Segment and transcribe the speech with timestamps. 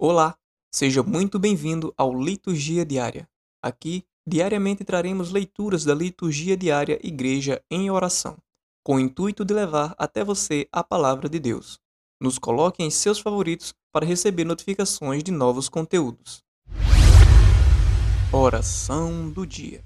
[0.00, 0.38] Olá,
[0.72, 3.28] seja muito bem-vindo ao Liturgia Diária.
[3.60, 8.38] Aqui, diariamente traremos leituras da Liturgia Diária Igreja em Oração,
[8.84, 11.80] com o intuito de levar até você a palavra de Deus.
[12.22, 16.44] Nos coloque em seus favoritos para receber notificações de novos conteúdos.
[18.32, 19.84] Oração do Dia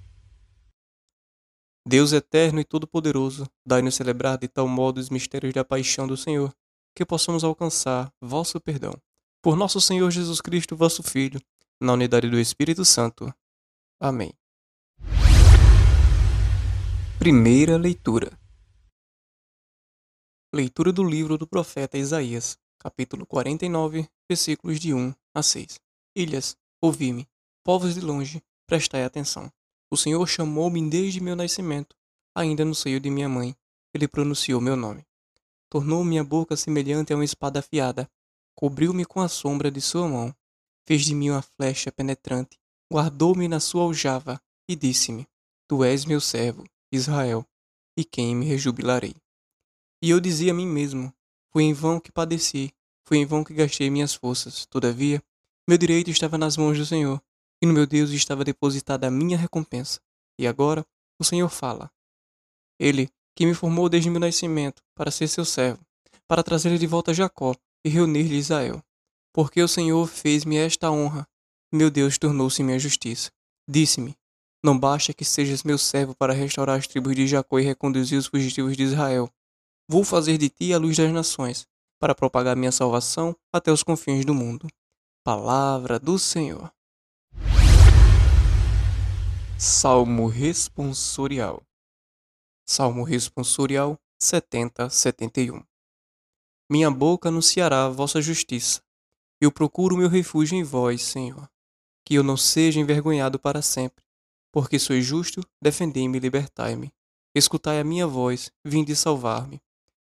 [1.88, 6.54] Deus eterno e todo-poderoso, dai-nos celebrar de tal modo os mistérios da paixão do Senhor,
[6.94, 8.92] que possamos alcançar vosso perdão
[9.42, 11.40] por nosso Senhor Jesus Cristo, vosso Filho,
[11.80, 13.34] na unidade do Espírito Santo.
[14.00, 14.32] Amém.
[17.18, 18.38] Primeira leitura.
[20.54, 25.80] Leitura do livro do profeta Isaías, capítulo 49, versículos de 1 a 6.
[26.14, 27.28] Ilhas, ouvi-me,
[27.64, 29.52] povos de longe, prestai atenção.
[29.90, 31.96] O Senhor chamou-me desde meu nascimento,
[32.32, 33.56] ainda no seio de minha mãe.
[33.92, 35.04] Ele pronunciou meu nome.
[35.68, 38.08] Tornou minha boca semelhante a uma espada afiada
[38.54, 40.34] cobriu-me com a sombra de sua mão,
[40.86, 42.58] fez de mim uma flecha penetrante,
[42.92, 45.26] guardou-me na sua aljava e disse-me:
[45.68, 47.46] Tu és meu servo, Israel,
[47.96, 49.14] e quem me rejubilarei.
[50.02, 51.12] E eu dizia a mim mesmo:
[51.50, 52.72] Foi em vão que padeci,
[53.06, 54.66] foi em vão que gastei minhas forças.
[54.66, 55.22] Todavia,
[55.68, 57.22] meu direito estava nas mãos do Senhor,
[57.62, 60.00] e no meu Deus estava depositada a minha recompensa.
[60.38, 60.84] E agora
[61.18, 61.90] o Senhor fala.
[62.78, 65.84] Ele, que me formou desde meu nascimento, para ser seu servo,
[66.26, 68.82] para trazer de volta Jacó, e reunir-lhe Israel.
[69.32, 71.26] Porque o Senhor fez-me esta honra,
[71.72, 73.30] meu Deus tornou-se minha justiça.
[73.66, 74.14] Disse-me:
[74.62, 78.26] Não basta que sejas meu servo para restaurar as tribos de Jacó e reconduzir os
[78.26, 79.30] fugitivos de Israel.
[79.88, 81.66] Vou fazer de ti a luz das nações,
[81.98, 84.68] para propagar minha salvação até os confins do mundo.
[85.24, 86.70] Palavra do Senhor.
[89.58, 91.62] Salmo responsorial.
[92.66, 95.62] Salmo responsorial 70, 71.
[96.72, 98.80] Minha boca anunciará vossa justiça.
[99.38, 101.46] Eu procuro meu refúgio em vós, Senhor.
[102.02, 104.02] Que eu não seja envergonhado para sempre.
[104.50, 106.90] Porque sois justo, defendei-me e libertai-me.
[107.34, 109.60] Escutai a minha voz, vinde salvar-me.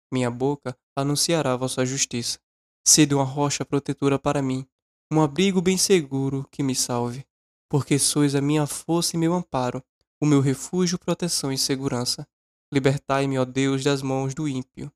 [0.09, 2.39] Minha boca anunciará vossa justiça.
[2.87, 4.65] Sede uma rocha protetora para mim,
[5.11, 7.25] um abrigo bem seguro que me salve.
[7.67, 9.83] Porque sois a minha força e meu amparo,
[10.17, 12.25] o meu refúgio, proteção e segurança.
[12.71, 14.89] Libertai-me, ó Deus, das mãos do ímpio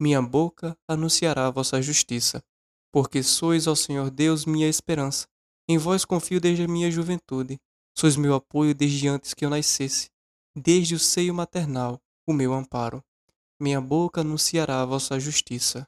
[0.00, 2.42] minha boca anunciará a vossa justiça.
[2.90, 5.28] Porque sois, ó Senhor Deus, minha esperança.
[5.68, 7.60] Em vós confio desde a minha juventude.
[7.94, 10.08] Sois meu apoio desde antes que eu nascesse.
[10.56, 13.04] Desde o seio maternal, o meu amparo.
[13.60, 15.86] Minha boca anunciará a vossa justiça.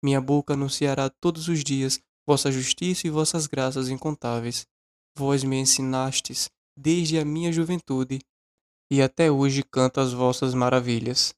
[0.00, 4.68] Minha boca anunciará todos os dias vossa justiça e vossas graças incontáveis.
[5.16, 8.20] Vós me ensinastes desde a minha juventude,
[8.88, 11.34] e até hoje canto as vossas maravilhas.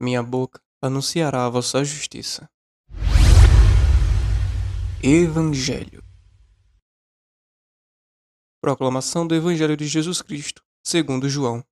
[0.00, 2.48] Minha boca anunciará a vossa justiça.
[5.02, 6.02] Evangelho
[8.62, 11.62] Proclamação do Evangelho de Jesus Cristo, segundo João,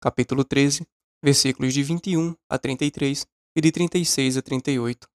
[0.00, 0.86] capítulo 13,
[1.22, 5.08] versículos de 21 a 33 e de 36 a 38.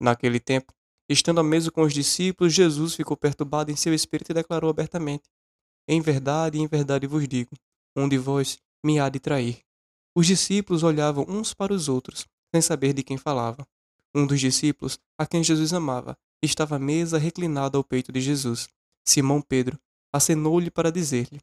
[0.00, 0.72] Naquele tempo,
[1.08, 5.28] estando à mesa com os discípulos, Jesus ficou perturbado em seu espírito e declarou abertamente:
[5.88, 7.56] Em verdade, em verdade vos digo,
[7.96, 9.60] um de vós me há de trair.
[10.16, 13.66] Os discípulos olhavam uns para os outros, sem saber de quem falava.
[14.14, 18.68] Um dos discípulos, a quem Jesus amava, estava à mesa reclinado ao peito de Jesus.
[19.04, 19.78] Simão Pedro
[20.12, 21.40] acenou-lhe para dizer-lhe: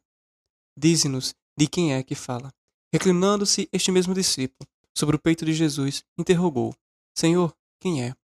[0.76, 2.52] Dize-nos de quem é que fala.
[2.92, 6.74] Reclinando-se este mesmo discípulo sobre o peito de Jesus, interrogou:
[7.14, 8.14] Senhor, quem é?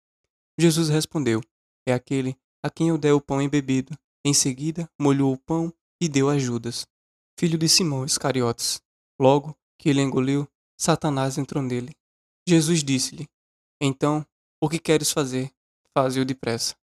[0.59, 1.41] Jesus respondeu:
[1.87, 3.97] É aquele a quem eu der o pão embebido.
[4.25, 6.87] Em seguida, molhou o pão e deu a Judas,
[7.39, 8.81] filho de Simão Iscariotes.
[9.21, 11.95] Logo que ele engoliu, Satanás entrou nele.
[12.47, 13.27] Jesus disse-lhe:
[13.81, 14.25] Então,
[14.61, 15.51] o que queres fazer?
[15.97, 16.75] Faze-o depressa.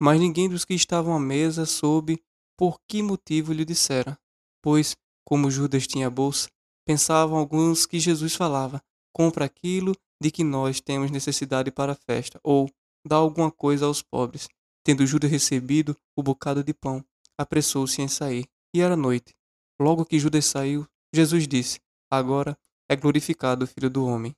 [0.00, 2.20] Mas ninguém dos que estavam à mesa soube
[2.56, 4.18] por que motivo lhe dissera,
[4.60, 6.48] pois, como Judas tinha bolsa,
[6.84, 8.82] pensavam alguns que Jesus falava:
[9.12, 12.68] compra aquilo de que nós temos necessidade para a festa, ou
[13.06, 14.48] dá alguma coisa aos pobres.
[14.82, 17.04] Tendo Judas recebido o bocado de pão,
[17.38, 19.32] apressou-se em sair, e era noite.
[19.80, 22.58] Logo que Judas saiu, Jesus disse: Agora
[22.88, 24.34] é glorificado o Filho do Homem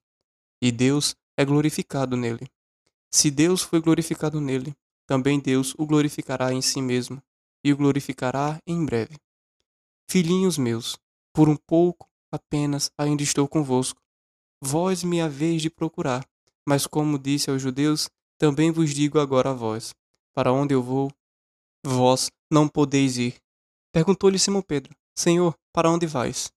[0.61, 2.51] e Deus é glorificado nele.
[3.11, 4.75] Se Deus foi glorificado nele,
[5.07, 7.23] também Deus o glorificará em si mesmo,
[7.65, 9.17] e o glorificará em breve.
[10.09, 10.99] Filhinhos meus,
[11.33, 14.01] por um pouco apenas ainda estou convosco.
[14.63, 16.27] Vós me haveis de procurar,
[16.67, 18.09] mas como disse aos judeus,
[18.39, 19.95] também vos digo agora a vós:
[20.35, 21.11] para onde eu vou,
[21.85, 23.37] vós não podeis ir.
[23.93, 26.53] Perguntou-lhe Simão Pedro: Senhor, para onde vais?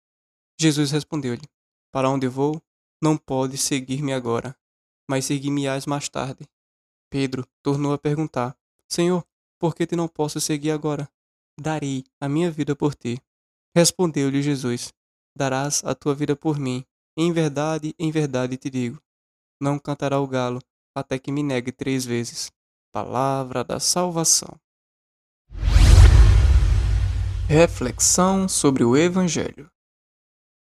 [0.59, 1.47] Jesus respondeu-lhe:
[1.91, 2.61] Para onde vou,
[3.01, 4.55] não podes seguir-me agora,
[5.07, 6.47] mas seguir-me-ás mais tarde.
[7.09, 8.55] Pedro tornou a perguntar:
[8.87, 9.25] Senhor,
[9.59, 11.09] porque te não posso seguir agora.
[11.59, 13.21] Darei a minha vida por ti.
[13.75, 14.93] Respondeu-lhe Jesus:
[15.35, 16.85] Darás a tua vida por mim.
[17.17, 19.01] Em verdade, em verdade te digo:
[19.61, 20.61] não cantará o galo
[20.95, 22.49] até que me negue três vezes.
[22.93, 24.57] Palavra da salvação.
[27.47, 29.69] Reflexão sobre o Evangelho.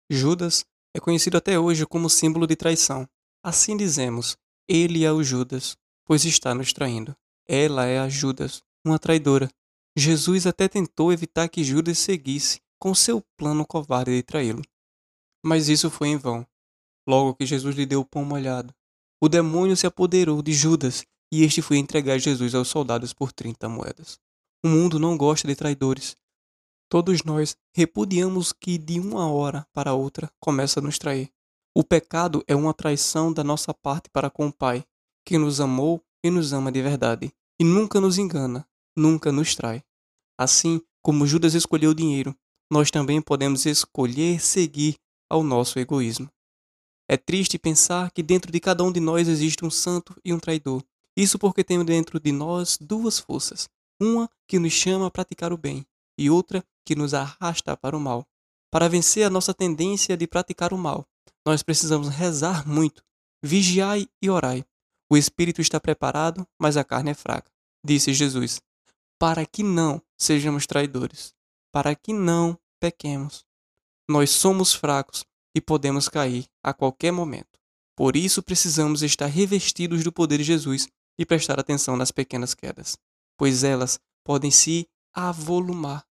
[0.10, 3.08] Judas é conhecido até hoje como símbolo de traição.
[3.44, 4.38] Assim dizemos:
[4.68, 7.16] ele é o Judas, pois está nos traindo.
[7.48, 9.50] Ela é a Judas, uma traidora.
[9.98, 14.62] Jesus até tentou evitar que Judas seguisse com seu plano covarde de traí-lo.
[15.44, 16.46] Mas isso foi em vão.
[17.08, 18.74] Logo que Jesus lhe deu o pão molhado,
[19.22, 23.68] o demônio se apoderou de Judas e este foi entregar Jesus aos soldados por 30
[23.68, 24.20] moedas.
[24.64, 26.16] O mundo não gosta de traidores.
[26.90, 31.32] Todos nós repudiamos que de uma hora para outra começa a nos trair.
[31.76, 34.84] O pecado é uma traição da nossa parte para com o Pai,
[35.24, 39.84] que nos amou e nos ama de verdade, e nunca nos engana, nunca nos trai.
[40.36, 42.36] Assim como Judas escolheu o dinheiro,
[42.72, 44.98] nós também podemos escolher seguir
[45.30, 46.28] ao nosso egoísmo.
[47.08, 50.40] É triste pensar que dentro de cada um de nós existe um santo e um
[50.40, 50.84] traidor.
[51.16, 53.70] Isso porque temos dentro de nós duas forças:
[54.02, 55.86] uma que nos chama a praticar o bem
[56.18, 58.28] e outra que nos arrasta para o mal.
[58.72, 61.08] Para vencer a nossa tendência de praticar o mal,
[61.46, 63.04] nós precisamos rezar muito,
[63.44, 64.66] vigiai e orai.
[65.08, 67.52] O espírito está preparado, mas a carne é fraca,
[67.86, 68.60] disse Jesus,
[69.20, 71.32] para que não sejamos traidores,
[71.72, 73.46] para que não pequemos.
[74.10, 75.24] Nós somos fracos
[75.56, 77.60] e podemos cair a qualquer momento.
[77.96, 80.88] Por isso precisamos estar revestidos do poder de Jesus
[81.20, 82.98] e prestar atenção nas pequenas quedas,
[83.38, 86.09] pois elas podem se avolumar.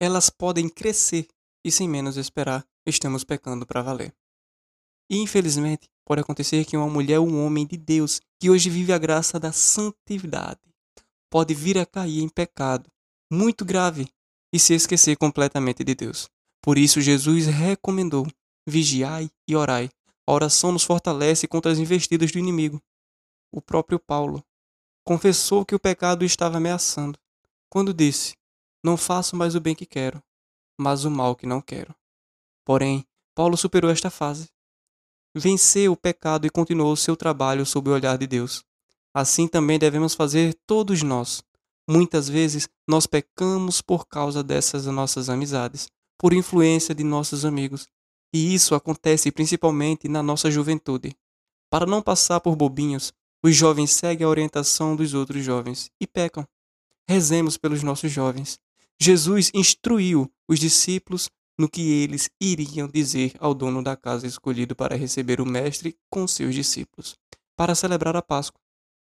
[0.00, 1.26] Elas podem crescer
[1.64, 4.14] e sem menos esperar, estamos pecando para valer.
[5.10, 8.92] E infelizmente, pode acontecer que uma mulher ou um homem de Deus que hoje vive
[8.92, 10.60] a graça da santidade
[11.30, 12.90] pode vir a cair em pecado
[13.30, 14.08] muito grave
[14.52, 16.28] e se esquecer completamente de Deus.
[16.62, 18.26] Por isso Jesus recomendou
[18.66, 19.90] vigiai e orai.
[20.26, 22.80] A oração nos fortalece contra as investidas do inimigo.
[23.50, 24.44] O próprio Paulo
[25.04, 27.18] confessou que o pecado estava ameaçando,
[27.70, 28.34] quando disse:
[28.82, 30.22] Não faço mais o bem que quero,
[30.78, 31.94] mas o mal que não quero.
[32.64, 33.04] Porém,
[33.34, 34.48] Paulo superou esta fase.
[35.34, 38.64] Venceu o pecado e continuou seu trabalho sob o olhar de Deus.
[39.12, 41.42] Assim também devemos fazer todos nós.
[41.88, 45.88] Muitas vezes nós pecamos por causa dessas nossas amizades,
[46.18, 47.88] por influência de nossos amigos,
[48.32, 51.16] e isso acontece principalmente na nossa juventude.
[51.70, 56.46] Para não passar por bobinhos, os jovens seguem a orientação dos outros jovens e pecam.
[57.08, 58.58] Rezemos pelos nossos jovens.
[59.00, 64.96] Jesus instruiu os discípulos no que eles iriam dizer ao dono da casa escolhido para
[64.96, 67.16] receber o Mestre com seus discípulos,
[67.56, 68.60] para celebrar a Páscoa.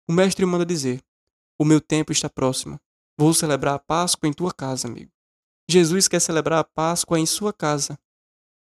[0.08, 1.02] O Mestre manda dizer:
[1.58, 2.80] O meu tempo está próximo.
[3.18, 5.10] Vou celebrar a Páscoa em tua casa, amigo.
[5.68, 7.98] Jesus quer celebrar a Páscoa em sua casa,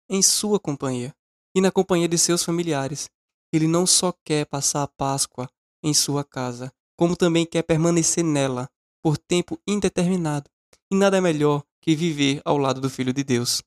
[0.09, 1.15] em sua companhia
[1.55, 3.09] e na companhia de seus familiares.
[3.53, 5.49] Ele não só quer passar a Páscoa
[5.83, 8.69] em sua casa, como também quer permanecer nela
[9.03, 10.51] por tempo indeterminado.
[10.91, 13.63] E nada é melhor que viver ao lado do Filho de Deus.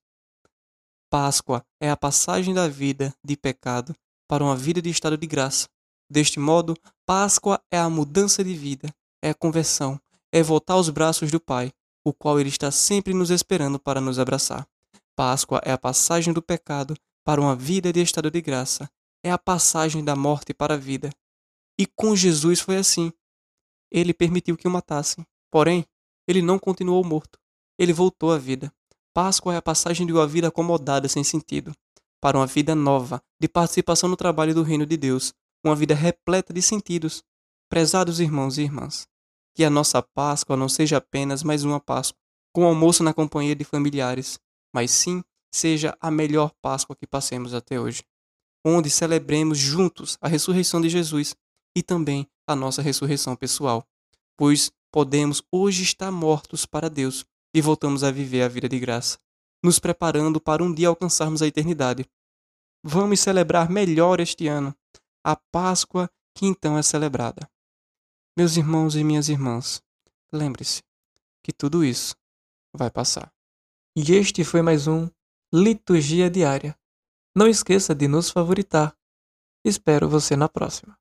[1.09, 3.95] Páscoa é a passagem da vida de pecado
[4.27, 5.67] para uma vida de estado de graça.
[6.09, 6.75] Deste modo,
[7.05, 8.93] Páscoa é a mudança de vida,
[9.23, 9.99] é a conversão,
[10.31, 11.71] é voltar aos braços do Pai,
[12.03, 14.67] o qual Ele está sempre nos esperando para nos abraçar.
[15.15, 18.89] Páscoa é a passagem do pecado para uma vida de estado de graça.
[19.23, 21.09] É a passagem da morte para a vida.
[21.79, 23.11] E com Jesus foi assim.
[23.91, 25.25] Ele permitiu que o matassem.
[25.49, 25.85] Porém,
[26.27, 27.39] ele não continuou morto.
[27.77, 28.71] Ele voltou à vida.
[29.13, 31.73] Páscoa é a passagem de uma vida acomodada sem sentido
[32.25, 35.31] para uma vida nova, de participação no trabalho do reino de Deus,
[35.63, 37.23] uma vida repleta de sentidos.
[37.69, 39.07] Prezados irmãos e irmãs,
[39.53, 42.19] que a nossa Páscoa não seja apenas mais uma Páscoa,
[42.51, 44.39] com almoço na companhia de familiares,
[44.73, 48.03] mas sim seja a melhor Páscoa que passemos até hoje,
[48.65, 51.35] onde celebremos juntos a ressurreição de Jesus
[51.75, 53.85] e também a nossa ressurreição pessoal,
[54.35, 59.19] pois podemos hoje estar mortos para Deus e voltamos a viver a vida de graça,
[59.61, 62.09] nos preparando para um dia alcançarmos a eternidade.
[62.81, 64.73] Vamos celebrar melhor este ano,
[65.21, 67.45] a Páscoa que então é celebrada.
[68.37, 69.83] Meus irmãos e minhas irmãs,
[70.31, 70.81] lembre-se
[71.43, 72.15] que tudo isso
[72.73, 73.29] vai passar.
[73.97, 75.09] E este foi mais um
[75.53, 76.73] Liturgia Diária.
[77.35, 78.95] Não esqueça de nos favoritar.
[79.61, 80.97] Espero você na próxima.